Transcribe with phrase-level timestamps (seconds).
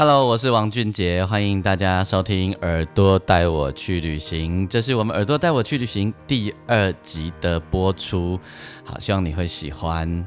[0.00, 8.40] Hello，我是王俊杰，欢迎大家收听《耳朵带我去旅行》，这是我们《耳朵带我去旅行》第二集的播出。
[8.82, 10.26] 好，希望你会喜欢。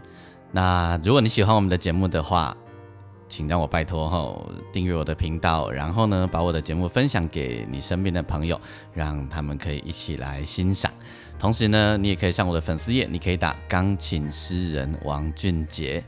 [0.52, 2.56] 那如果你喜欢我们的节目的话，
[3.28, 8.62] 请让我拜托哈，订阅我的频道，然后呢，把我的节目分享给你身边的朋友，
[8.94, 10.92] 让他们可以一起来欣赏。
[11.40, 16.06] 同时呢，你也可以上我的粉丝页，你可以打“钢琴诗人王俊杰”。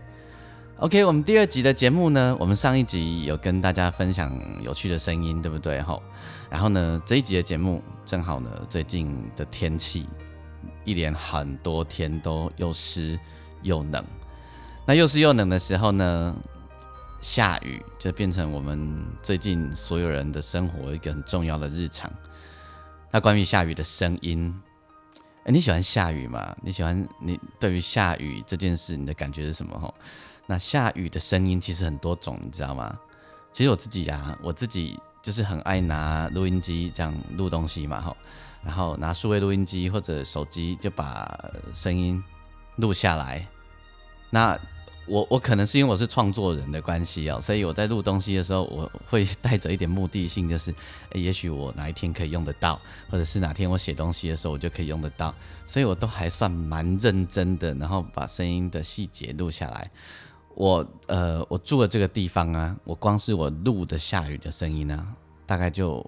[0.80, 5.82] OK，我们第二集的节目呢，我们上一集有跟大家分享有趣的声音，对不对？
[5.82, 6.04] 吼，
[6.50, 10.06] 然后呢，这一集的节目正好呢，最近的天气
[10.84, 13.18] 一连很多天都又湿
[13.62, 14.04] 又冷，
[14.86, 16.36] 那又湿又冷的时候呢，
[17.22, 22.12] 下雨就变成我们最近所有人的生活一个很重要的日常。
[23.12, 24.54] 那关于下雨的声音，
[25.46, 26.54] 哎，你喜欢下雨吗？
[26.62, 29.80] 你喜欢你对于下雨这件事，你的感觉是什么？
[29.80, 29.96] 吼？
[30.48, 32.98] 那下雨的声音其实很多种，你知道吗？
[33.52, 38.16] 其实我自己呀，我自己就是很爱拿录音机这样录东西嘛，哈，
[38.64, 41.40] 然后拿数位录音机或者手机就把
[41.74, 42.22] 声音
[42.76, 43.48] 录下来。
[44.30, 44.60] 那
[45.08, 50.74] 我我可能是因为我是创作人的关系哦，所以我在录东西的时候，我会带着一点目的性，就是
[51.14, 52.80] 也许我哪一天可以用得到，
[53.10, 55.34] 或者是哪天我写东西的时候我就可以用得到，
[55.66, 59.90] 所以我都还算蛮认真的，然后把声音的细节录下来。
[60.56, 65.06] 我呃，我住的这个地方啊，我光是我录的下雨的声音呢，
[65.46, 66.04] 大概就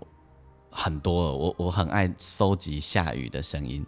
[0.72, 1.34] 很多了。
[1.34, 3.86] 我我很爱收集下雨的声音，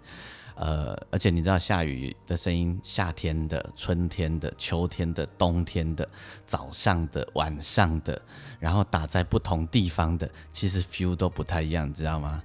[0.55, 6.05] 呃，而且你知道下雨的声音，夏天的、春天的、秋天的、冬天的、
[6.45, 8.21] 早上的、晚上的，
[8.59, 12.43] 然后打在不同地方的，其实 feel 都不太一样，知道吗？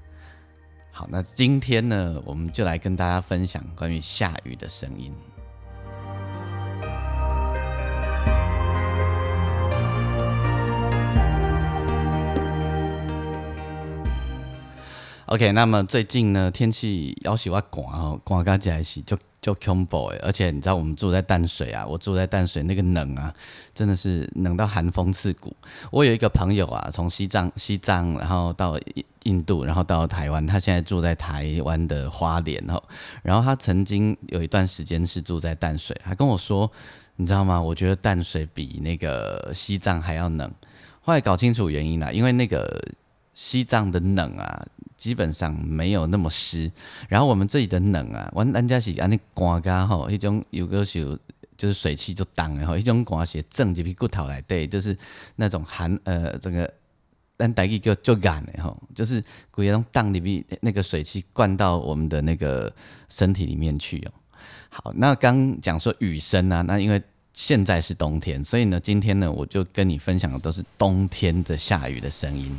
[0.93, 5.13] 好，那今天呢，我们就来跟大家分享关于下雨的声音。
[15.35, 20.17] OK，那么最近呢，天气要喜欢寒哦，寒加起来是就就恐怖诶。
[20.19, 23.35] 而且你知道我们住在淡水啊，我住在淡水那个冷啊，
[23.75, 25.53] 真的是冷到寒风刺骨。
[25.91, 28.79] 我有一个朋友啊，从西藏西藏，然后到
[29.25, 32.81] 印度，然后到台湾，他现在住在台湾的花莲哦。
[33.25, 36.71] 然后他曾经有一段时间是住在淡水，他跟我说，
[37.17, 37.61] 你知道吗？
[37.61, 40.49] 我觉得淡水比那个西藏还要冷。
[41.01, 42.81] 后来搞清楚原因了，因为那个
[43.35, 44.67] 西藏的冷啊。
[44.97, 46.71] 基本上没有那么湿，
[47.11, 51.05] 然后我们这里的冷啊，我人家是安尼寒噶吼，一种有个是
[51.59, 54.97] 就是水汽就冻的吼，一种寒是正一批骨头来对，就是
[55.37, 56.73] 那种寒呃这个
[57.37, 62.73] 咱大家叫就干的吼，就是鬼种冻里面那个水汽灌到我们的那个
[63.11, 64.13] 身体里面去哦。
[64.71, 67.03] 好，那刚讲说雨声啊，那因为
[67.35, 72.57] 现在是冬天，所以呢，今天呢我就跟你分享的都是冬天的下雨的声音。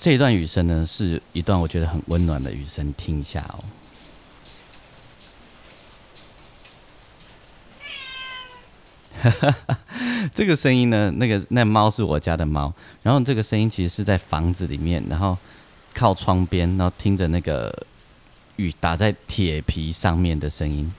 [0.00, 3.62] 这一段雨声呢，是一段我觉得很温暖的雨声，听一下哦。
[10.32, 12.72] 这个声音呢，那个那猫是我家的猫，
[13.02, 15.36] 然后这个声音其实是在房子里面，然后
[15.92, 17.86] 靠窗边，然后听着那个
[18.56, 20.90] 雨打在铁皮上面的声音，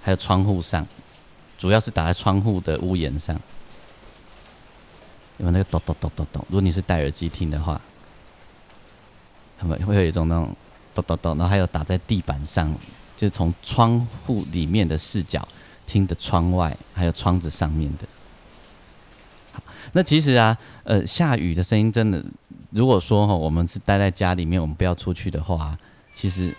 [0.00, 0.86] 还有窗户上，
[1.58, 3.40] 主要是打在窗户的屋檐上。
[5.42, 7.80] 有那个咚咚咚咚咚，如果你是戴耳机听的话，
[9.58, 10.54] 会会有一种那种
[10.94, 12.72] 咚咚咚，然后还有打在地板上，
[13.16, 15.46] 就从窗户里面的视角
[15.84, 18.06] 听的窗外，还有窗子上面的。
[19.52, 19.60] 好，
[19.92, 22.24] 那其实啊，呃，下雨的声音真的，
[22.70, 25.76] 如果说哈，我们是待在家里面，我们不要出去的话，
[26.14, 26.56] 其实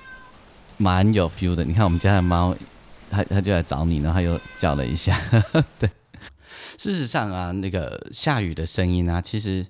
[0.75, 1.63] 蛮有 feel 的。
[1.63, 2.53] 你看我们家的猫，
[3.09, 5.17] 它它就来找你，然后又叫了一下，
[5.79, 5.89] 对。
[6.77, 9.65] 事实上啊，那个下雨的声音啊，其实，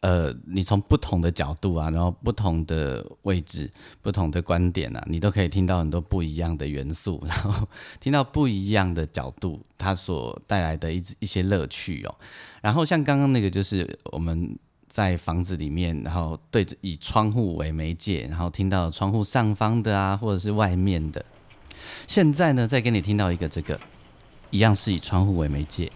[0.00, 3.70] 呃，你从不同的角度啊，然后不同的位置、
[4.02, 7.66] 不同的观点啊，你都可以听到很多不一样的元素， 然后
[8.00, 12.14] 听到不一样的角度，它所带来的一一些乐趣哦。
[12.62, 21.24] 然后像刚刚那个，就是我们在房子里面，然后对着以窗户为媒介，然后听到窗户上方的啊，或者是外面的。
[22.06, 23.78] 现在呢，再给你听到一个这个。
[24.50, 25.90] 一样是以窗户为媒介。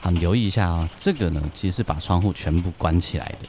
[0.00, 3.48] 好，留意一下啊，这个呢，其实是把窗户全部关起来的，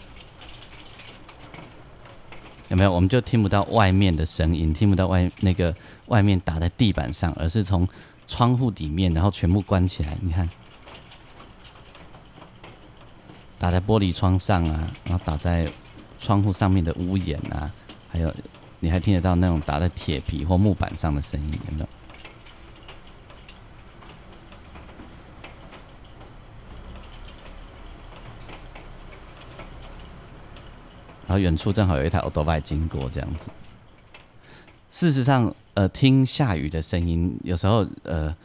[2.68, 2.92] 有没有？
[2.92, 5.74] 我们就听不到外面的声音，听不到外那个
[6.08, 7.88] 外面打在地板上，而是从
[8.28, 10.18] 窗户底面，然后全部关起来。
[10.20, 10.50] 你看，
[13.58, 15.72] 打在玻璃窗上啊，然后打在
[16.20, 17.72] 窗户上面的屋檐啊，
[18.10, 18.34] 还有
[18.82, 21.88] 你还听得到那种打在铁皮或木板上的声音，有没有？
[31.32, 33.48] 然后远处正好有一台欧多拜经过，这样子。
[34.92, 38.36] 事实上，呃，听下雨的声音，有时候，呃，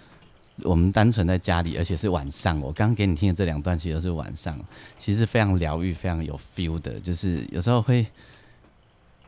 [0.62, 2.60] 我们单纯在家里，而且是晚上。
[2.60, 4.56] 我刚刚给你听的这两段，其实都是晚上，
[5.00, 7.00] 其实非常疗愈，非常有 feel 的。
[7.00, 8.06] 就是有时候会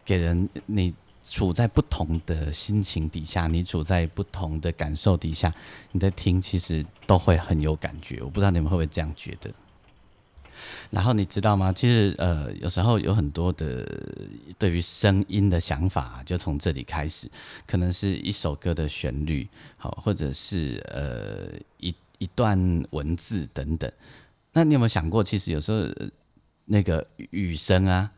[0.04, 0.94] 给人，你
[1.24, 5.52] 处在不同的心情底下，你处在不同的感受底下，
[5.90, 8.22] 你在听，其实都会很有感觉。
[8.22, 9.50] 我不知道你们会不会这样觉得。
[10.90, 11.72] 然后你知道吗？
[11.72, 13.86] 其实呃，有时候有很多的
[14.58, 17.30] 对于声音的想法，就从这里开始，
[17.66, 23.90] 可能是一首歌的旋律，好，或者是呃一一段文字等等。
[24.52, 25.86] 那你有没有想过，其实有时候
[26.64, 28.10] 那个雨声啊，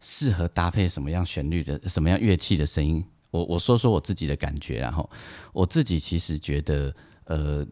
[0.00, 3.04] 适合搭配什么样旋律的、什么样乐器的声音？
[3.30, 5.08] 我我说说我自己的感觉，然后
[5.52, 6.94] 我自己其实觉得，
[7.24, 7.66] 呃，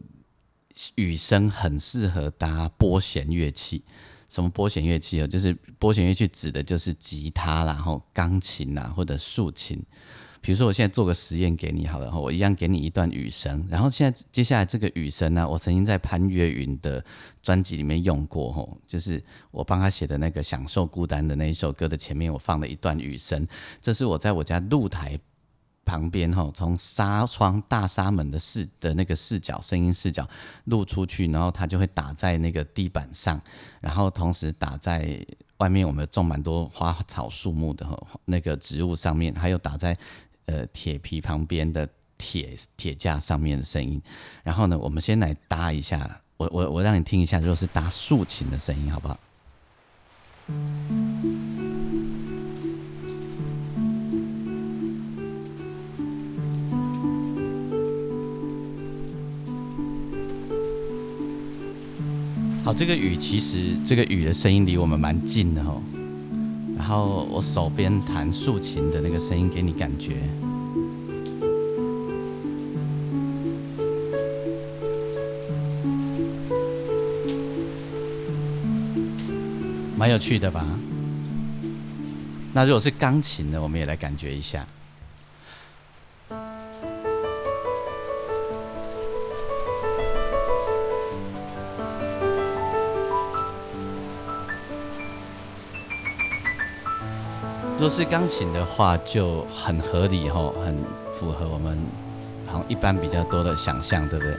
[0.95, 3.81] 雨声很适合搭拨弦乐器。
[4.33, 5.27] 什么拨弦乐器哦？
[5.27, 9.79] 就是拨弦乐器指的就是吉他啦，然后钢琴啦，或者竖琴。
[10.41, 13.63] 比如说，我现在做个实验给你好了，我一样给你一段雨声。
[13.69, 17.05] 然后现在接下来这个雨声呢，我曾经在潘越云的
[17.43, 23.47] 专辑里面用过，吼，就是我帮他写的那个《享受孤单》的那一首歌的前面，我放了一段雨声。
[23.79, 25.19] 这是我在我家露台。
[25.85, 30.27] 旁边哈，从纱窗大纱门的视的那个视角，声音视角
[30.65, 33.41] 录出去，然后它就会打在那个地板上，
[33.81, 35.25] 然后同时打在
[35.57, 37.85] 外面我们种蛮多花草树木的
[38.25, 39.97] 那个植物上面，还有打在
[40.45, 41.87] 呃铁皮旁边的
[42.17, 44.01] 铁铁架上面的声音。
[44.43, 49.19] 然后呢，我们先来搭一下，我我我让你听一下，如果是搭竖琴的声音，好不好？
[62.63, 65.81] 好，这个雨其实这个雨的声音离我们蛮近的哦。
[66.77, 70.15] 然后我手边弹竖琴的那个声音给你感觉，
[79.97, 80.65] 蛮有趣的吧？
[82.53, 84.65] 那如果是钢琴的，我们也来感觉一下。
[97.83, 100.73] 如果是钢琴的话，就很合理吼，很
[101.11, 101.77] 符合我们
[102.47, 104.37] 好像一般比较多的想象，对不对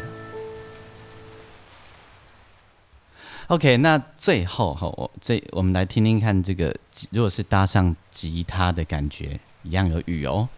[3.48, 6.74] ？OK，那最后哈，我这我们来听听看这个，
[7.10, 10.48] 如果是搭上吉他的感觉，一样有雨哦。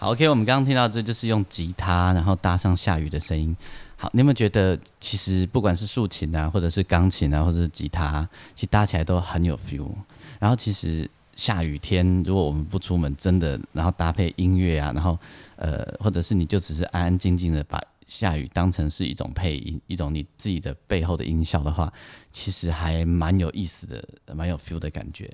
[0.00, 3.54] 好 OK，我们刚刚听到这就是用吉他，然后搭上下雨的声音。
[3.96, 9.90] 好，你有没有觉得其实不管是竖琴啊，或者是钢琴啊，或者是吉他，其实搭起来都很有 feel。
[10.38, 15.18] 然后其实下雨天，如果我们不出门，真的，然后搭配音乐啊，然后
[15.56, 21.92] 呃，或者是你就只是安安静静的把下雨当成是一种配音，一种你自己的背后的音效的话，
[22.30, 24.00] 其实还蛮有意思的，
[24.32, 25.28] 蛮有 feel 的感觉。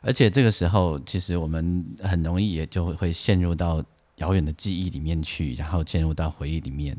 [0.00, 3.84] 而且这个时候，其实我们很容易也就会陷入到。
[4.16, 6.96] 遥远的记忆里面去，然后进入到回忆里面。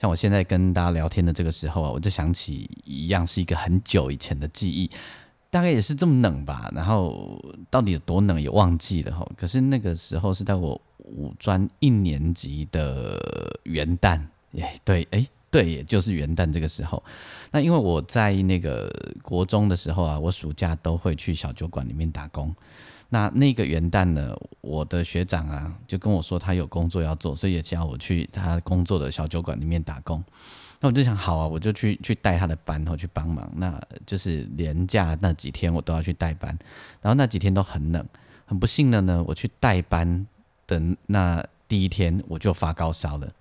[0.00, 4.90] 像我现在跟大家聊天的这个时候啊，我就想起一样是一个很久以前的记忆，
[5.50, 6.70] 大概也是这么冷吧。
[6.74, 9.26] 然后到底有多冷也忘记了哈。
[9.36, 13.18] 可是那个时候是在我五专一年级的
[13.62, 14.20] 元旦，
[14.58, 17.02] 哎，对，哎，对，也就是元旦这个时候。
[17.50, 18.92] 那因为我在那个
[19.22, 22.54] 国中的时候啊，我暑假都会去小酒馆里面打工。
[23.10, 30.22] 那那个元旦呢，我的学长啊就跟我说他有工作要做，所以也叫我去他工作的小酒馆里面打工。
[30.80, 33.50] 那我就想，好啊，我就去去带他的班，然后去帮忙。
[33.56, 36.50] 那就是连假那几天，我都要去带班。
[37.00, 38.04] 然后那几天都很冷，
[38.44, 40.26] 很不幸的呢，我去带班
[40.66, 43.32] 的那第一天，我就发高烧了。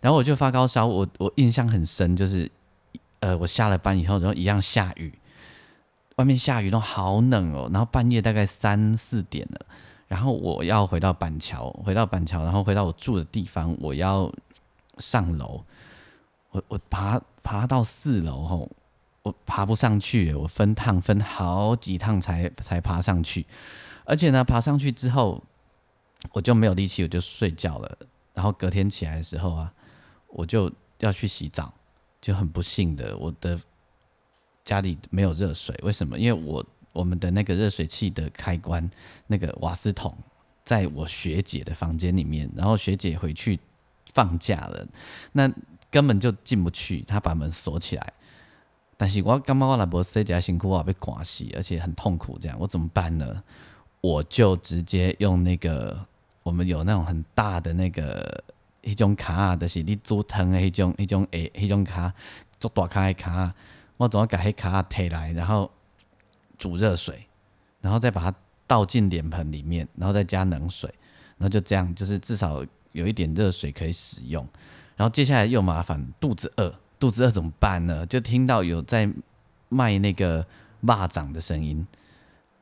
[0.00, 2.50] 然后我就发高烧，我我印象很深，就是
[3.18, 5.12] 呃，我下了班以后，然后一样下雨，
[6.20, 7.66] 外面下雨都好冷哦。
[7.72, 9.66] 然后半夜大概三四点了，
[10.06, 14.30] 然后我要回到板桥，回到板桥，然后回到我住的地方，我要
[14.98, 15.64] 上楼。
[16.50, 18.70] 我我爬爬到四楼后，
[19.22, 23.46] 我爬不上去，我分趟分好几趟才才爬上去，
[24.04, 25.42] 而且呢，爬上去之后
[26.32, 27.98] 我就没有力气，我就睡觉了。
[28.34, 29.72] 然后隔天起来的时候啊，
[30.28, 31.72] 我就要去洗澡，
[32.20, 33.58] 就很不幸的，我的
[34.70, 35.74] 家里没有热水。
[35.82, 36.18] 为什么？
[36.18, 38.88] 因为我我们的那个热水器的开关，
[39.26, 40.16] 那个瓦斯桶
[40.64, 43.58] 在我学姐的房间里面，然后学姐回去
[44.14, 44.86] 放假了，
[45.32, 45.52] 那。
[45.92, 48.12] 根本就进不去，她把门锁起来。
[48.96, 52.38] 但是我感觉我来博士家辛苦，我被刮死，而且很痛苦。
[52.40, 53.42] 这样我怎么办呢？
[54.00, 55.98] 我就直接用那个
[56.44, 58.44] 我们有那种很大的那个
[58.82, 62.14] 一种卡，就是你煮汤的一种一种诶一种卡，
[62.60, 63.52] 做大卡的卡。
[64.00, 65.70] 我总要把黑卡提来，然后
[66.56, 67.26] 煮热水，
[67.82, 68.34] 然后再把它
[68.66, 70.88] 倒进脸盆里面，然后再加冷水，
[71.36, 74.42] 然后就这样，就是至少有一点热水可以使用。
[74.96, 78.06] 然后接下来又麻烦，肚子饿，肚子饿怎么办呢？
[78.06, 79.06] 就听到有在
[79.68, 80.46] 卖那个
[80.82, 81.86] 蚂蚱的声音，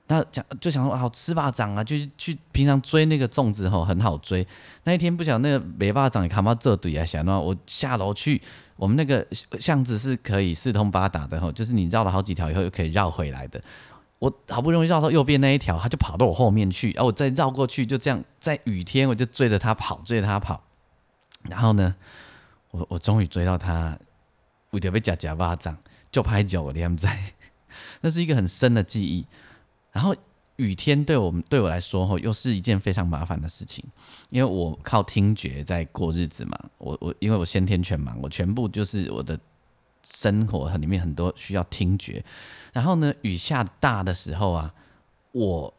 [0.09, 4.45] 那讲就想说好吃蚂蚱啊，就是去平常追那个粽子吼，很好追。
[4.83, 8.43] 那一天不晓得那个没蚂蚱也看到这堆啊，想那我下楼去，
[8.79, 9.27] 我们那个
[9.61, 13.61] 巷子是可以四通八达的吼，就是你绕了好几条以后又可以绕回来的。
[14.21, 20.63] 我好不容易绕到右边那一条，他就跑到我后面去，然后我再绕过去，就这样在雨天我就追着他跑，追着他跑，
[21.43, 21.95] 然后呢？
[22.71, 23.99] 我我终于追到他，
[24.71, 25.79] 为了被夹夹巴掌
[26.13, 27.33] 就拍脚我连在，
[28.03, 29.27] 那是一个很深的记忆。
[29.91, 30.15] 然后
[30.59, 33.85] 雨天对我们对我来说吼，又是一件非常麻烦的事情，
[34.31, 36.59] 因为我靠听觉在过日子嘛。
[36.79, 39.39] 我我因为我先天全盲，我全部就是我的
[40.03, 42.25] 生活里面很多需要听觉。
[42.73, 44.75] 然后呢，雨下大的时候啊，
[45.33, 45.73] 我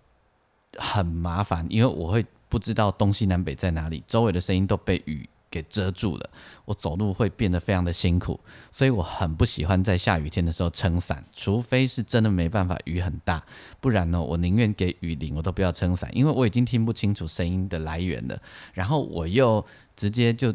[0.77, 5.29] 很麻烦，因为我会不知道东西南北在哪里，周围的声音都被雨。
[5.51, 6.29] 给遮住了，
[6.65, 8.39] 我走路会变得非常的辛苦，
[8.71, 13.43] 所以我很不喜欢在下雨天的时候撑伞，除非是真的没办法，雨很大，
[13.81, 18.39] 不然呢，我宁愿给雨淋，我都不要撑伞，因为我已经听不清楚声音的来源了。
[18.73, 19.65] 然后我又
[19.95, 20.53] 直接就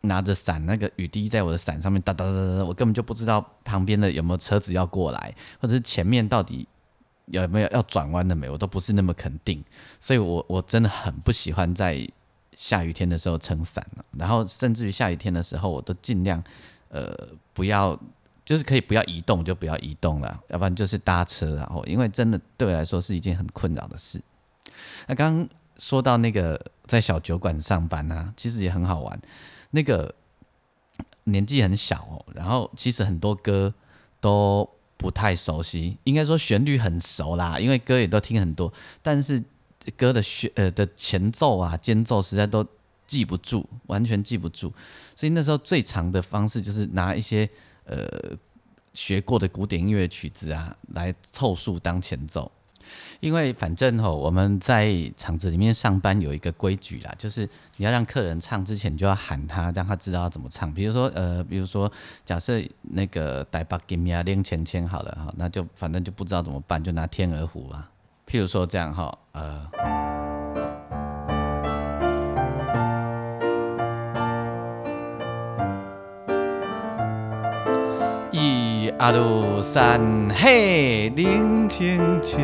[0.00, 6.66] 拿着伞，那个雨滴在我的伞上面哒哒哒哒，我根本就不知道旁边的有没有车子要过来，或者是前面到底
[7.26, 9.62] 有没有要转弯的没，我都不是那么肯定，
[10.00, 12.08] 所以我我真的很不喜欢在。
[12.56, 16.42] 下雨天的时候撑伞了，然后甚至于下雨天的时候，我都尽量
[16.88, 17.12] 呃
[17.52, 17.98] 不要，
[18.44, 24.20] 就是可以不要移动就不要移动了，要不然就是搭车，然后因为真的对我来说是一件很困扰的事。
[25.06, 29.20] 那刚刚说到那个在小酒馆上班啊，其实也很好玩。
[29.70, 30.14] 那个
[31.24, 33.74] 年纪很小，然后其实很多歌
[34.20, 39.42] 都不太熟悉，应该说旋律很熟啦，因为歌也都听很多，但是。
[39.96, 42.64] 歌的旋呃的前奏啊间奏实在都
[43.06, 44.72] 记不住，完全记不住，
[45.14, 47.48] 所以那时候最长的方式就是拿一些
[47.84, 48.06] 呃
[48.94, 52.50] 学过的古典音乐曲子啊来凑数当前奏，
[53.20, 60.72] 因为反正吼我们在厂子里面上班有一个规矩啦，就是你要让客人唱之前就要喊他，让他知道要怎么唱。
[60.72, 61.90] 比如说呃，比如说
[62.24, 67.90] 假设那个带把吉米啊练前前好了哈，那就反正就不知道怎么办，就拿天鹅湖啊。
[68.32, 69.68] 譬如说这样哈，呃，
[78.30, 82.40] 一二三，嘿，冷清清，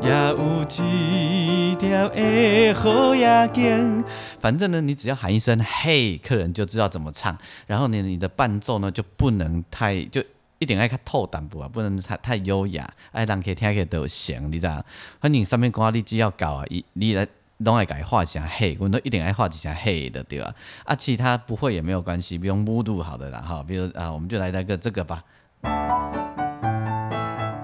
[0.00, 4.04] 也有一条的好夜景。
[4.38, 7.36] 反正呢，你只要喊一声“嘿”，客人就知道怎么唱。
[7.66, 10.22] 然后呢，你的伴奏呢就不能太就。
[10.64, 14.82] 一定爱较透淡薄啊，不能太太优雅，爱人可以听起来都行，你知道？
[15.20, 17.28] 反正上面歌你只要搞啊，你你来
[17.58, 20.54] 拢爱改画一下嘿，我都一定爱画几下嘿的，对吧？
[20.86, 23.62] 啊，其他不会也没有关系，不用木度好的啦哈。
[23.62, 25.22] 比如啊，我们就来来个这个吧。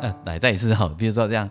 [0.02, 1.50] 嗯，来再一次哈，比如说这样。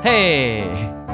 [0.00, 1.07] 嘿。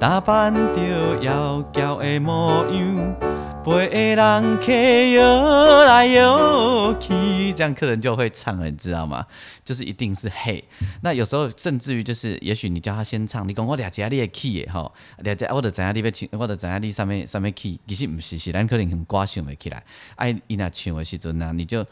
[0.00, 3.16] 打扮着妖娇的模样，
[3.62, 9.26] 陪人客游来游去，这样客人就会唱了，你知道吗？
[9.62, 10.64] 就是一定是嘿。
[11.02, 19.84] 那有时候甚至于就是，也许你叫他先唱，你讲我俩只你的 key 的吼，俩只我的知影你要唱，我的知影你上面上面 key，其实不是，是咱可能很歌想袂起来。
[20.16, 21.84] 哎，伊那唱的时阵呢，你就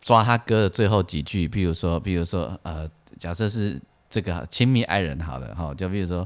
[0.00, 2.88] 抓他歌的最后几句，比如说，比如说，呃，
[3.18, 6.24] 假设是这个亲密爱人好了哈，就比如说。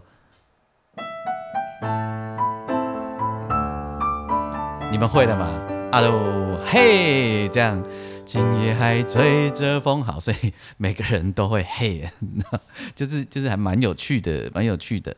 [4.90, 5.50] 你们会了吗？
[5.90, 7.82] 阿喽嘿，这样，
[8.24, 12.08] 今夜还吹着风，好，所以 每个人都会嘿，
[12.94, 15.14] 就是就是还蛮有趣的，蛮有趣的。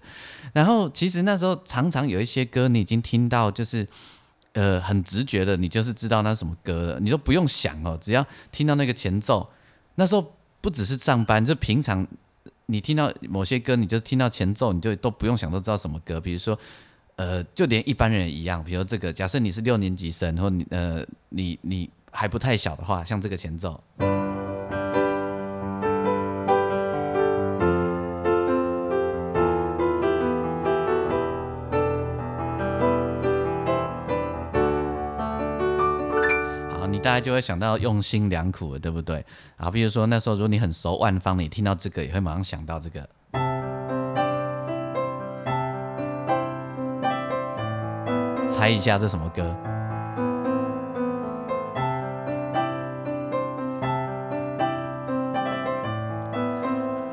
[0.52, 3.86] 然后其实那时候常常有一些歌，你已经听到，就是
[4.54, 9.50] 呃很直觉的，你就是知道那什么歌了，你都不用想哦，只要听到那个前奏。
[9.96, 12.04] 那时候不只是上班，就平常
[12.66, 16.20] 你听到某些歌，你就听到前奏，你就都不用想，都知道什么歌。
[16.20, 16.58] 比如说。
[17.16, 23.80] 呃，就连一般人一样，比如这个，假设你是六年级生，或你呃，你你还不太小的话，像这个前奏，
[37.04, 39.22] 大家就会想到用心良苦了，对不对？
[39.58, 43.06] 啊，比如说那时候如果你很熟万芳，你听到这个也会马上想到这个。
[48.48, 49.54] 猜一下这什么歌？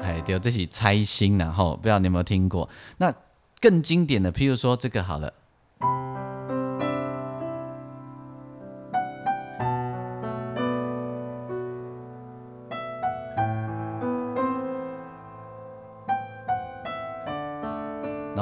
[0.03, 2.69] 哎，对，这是猜心，然后不知道你有没有听过？
[2.97, 3.13] 那
[3.59, 5.33] 更经典的，譬如说这个好了。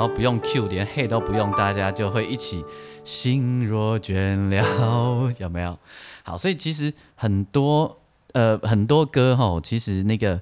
[0.09, 2.63] 不用 Q，连 Hey 都不用，大家就会一起
[3.03, 5.77] 心若倦了， 有没有？
[6.23, 7.99] 好，所以其实很多
[8.33, 10.41] 呃很多歌吼，其实那个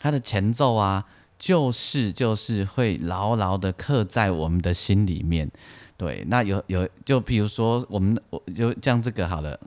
[0.00, 1.04] 它的前奏啊，
[1.38, 5.50] 就是就是会牢牢的刻在我们的心里面。
[5.96, 9.58] 对，那有有就比如说我们我就像这个好了。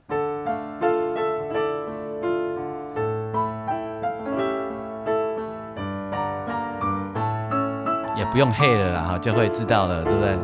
[8.36, 10.38] 不用黑了然后，就会知道了，对不对？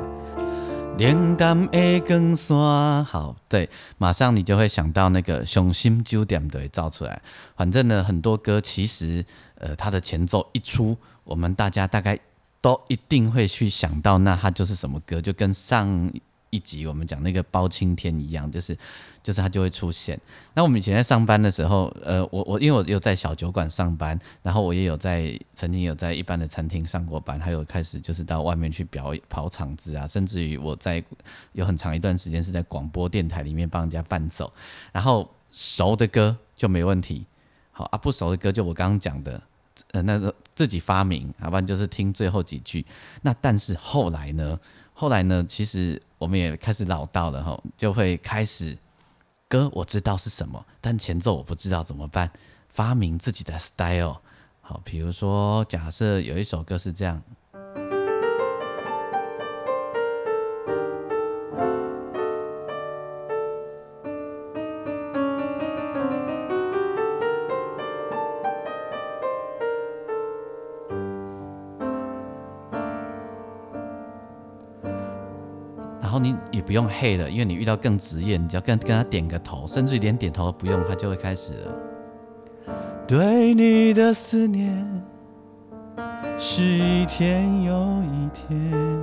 [0.98, 2.56] 连淡的光线，
[3.04, 7.22] 好，对，马上你就会想到那个雄心九点的造出来。
[7.58, 9.26] 反正呢，很多歌其实，
[9.56, 12.18] 呃，它的前奏一出，我们大家大概
[12.62, 16.10] 都一定会去想到，那它就是什么歌，就跟上。
[16.52, 18.78] 一集我们讲那个包青天一样，就是
[19.24, 20.20] 就是他就会出现。
[20.54, 31.02] 那我们以前在上班的时候，呃，我我因为我有在小酒馆上班，然后我也有在曾经有在一般的餐厅上过班，还有开始就是到外面去表跑场子啊，甚至于我在
[31.54, 34.52] 有很长一段时间是在广播电台里面帮人家伴奏。
[34.92, 37.26] 然后熟的歌就没问题，
[37.72, 39.42] 好啊，不熟的歌就我刚刚讲的，
[39.92, 42.86] 呃，那个自己发明，要不然就是听最后几句。
[43.22, 44.60] 那但是后来呢？
[44.94, 45.44] 后来呢？
[45.48, 48.78] 其实我们也开始老到了哈，就会开始
[49.48, 52.32] 歌我知道是什么，但前奏我不知道怎么办？
[52.70, 54.22] 发明自己的 style。
[54.62, 57.22] 好，比如说假设有一首歌是这样。
[76.72, 81.72] 不用嘿了，因为你遇到更职业，你只要跟跟他点个头，甚至连点头都不用，他就会开始了。
[83.06, 85.04] 对你的思念
[86.38, 89.02] 是一天又一天。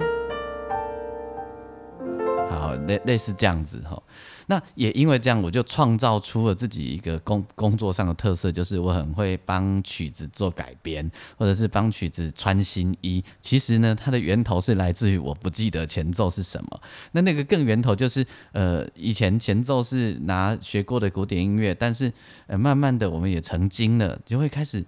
[2.49, 4.03] 好，类类似这样子哈。
[4.51, 13.23] 那也因为这样，我就创造出了自己一个工工作上的特色，就是我很会帮曲子做改编，或者是帮曲子穿新衣。
[13.43, 16.81] 其实呢，它的源头是来自于我不记得前奏是什么。
[17.13, 22.13] 那那个更源头就是，呃，以前前奏是拿学过的古典音乐，但是
[22.47, 24.85] 呃，慢慢的我们也成精了，就会开始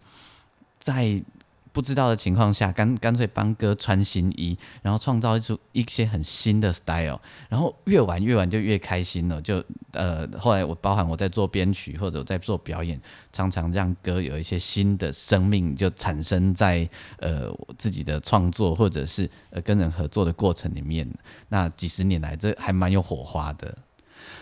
[0.79, 1.23] 在。
[1.73, 9.41] 不知道的情况下，干干脆帮歌穿新衣，然后创造出一些很新的 style，然后越玩越玩就越开心了。
[9.41, 13.01] 就呃，后来我包含我在做编曲或者我在做表演，
[13.33, 21.09] 常常让歌有一些新的生命就产生在呃我自己的创作或者是呃跟人合作的过程里面。
[21.49, 23.77] 那几十年来，这还蛮有火花的。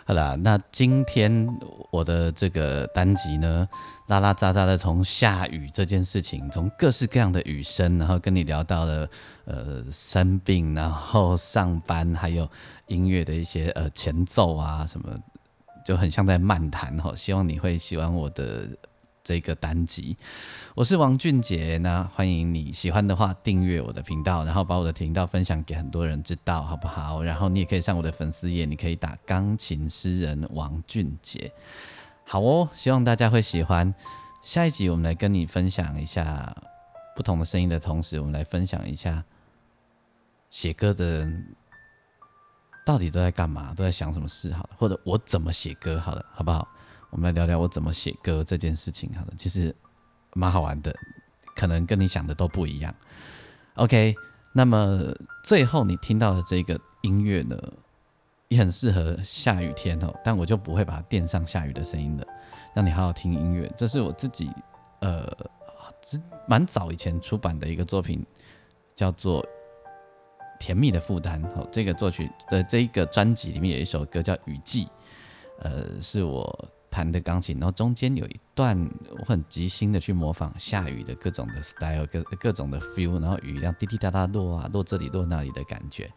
[0.07, 1.49] 好啦，那今天
[1.91, 3.69] 我的这个单集呢，
[4.07, 9.09] 拉拉杂杂的从下雨这件事情，从各式各样的雨声，然后跟你聊到了
[9.45, 12.49] 呃生病，然后上班，还有
[12.87, 15.11] 音乐的一些呃前奏啊什么，
[15.85, 17.15] 就很像在漫谈哈。
[17.17, 18.69] 希望你会喜欢我的。
[19.29, 20.17] 这个单集，
[20.75, 21.77] 我是王俊杰。
[21.77, 27.23] 那欢迎你喜欢的话订阅我的频道，然后把我的频道分享给很多人知道，好不好？
[27.23, 31.53] 然后你也可以上我的粉丝页，你可以打钢琴诗人王俊杰。
[32.25, 33.95] 好哦，希望大家会喜欢。
[34.41, 36.57] 下一集我们来跟你分享一下
[37.15, 39.23] 不同的声音的同时，我们来分享一下
[40.49, 41.55] 写歌的人
[42.87, 46.67] 到底都在干嘛，都在想什么事，好了，或者我怎么写歌，好了，好不好？
[47.11, 49.75] 我们来聊聊我怎么写歌这件事情，好了，其实
[50.35, 50.95] 蛮好玩的，
[51.57, 52.95] 可能跟你想的都不一样。
[53.75, 54.15] OK，
[54.53, 57.57] 那么最后你听到的这个音乐呢，
[58.49, 62.27] 也很适合下雨天哦，但我就不会把它垫上下雨的声音的，
[62.75, 63.73] 让你好好听音乐。
[63.77, 64.51] 这是我自己
[65.01, 65.27] 呃，
[66.03, 68.25] 之蛮早以前出版的一个作品，
[68.95, 69.43] 叫做
[70.61, 71.67] 《甜蜜的负担》哦。
[71.73, 74.85] 这个作曲的这一个专辑里面有一首歌叫《雨季》，
[75.61, 76.69] 呃，是我。
[76.91, 78.79] 弹的钢琴，然后中间有一段
[79.19, 86.11] 我很即兴的去模仿下雨的各种的 style，各各种的 feel，然后雨量滴滴答答落啊，落这里落那里的感觉。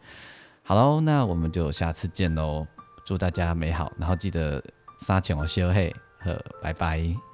[0.62, 2.66] 好喽，那我们就下次见喽，
[3.04, 4.62] 祝大家美好，然后记得
[4.98, 7.31] 撒钱我修嘿，和拜拜。